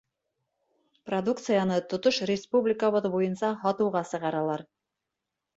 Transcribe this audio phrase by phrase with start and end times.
[1.09, 4.69] Продукцияны тотош республикабыҙ буйынса һатыуға сығаралар.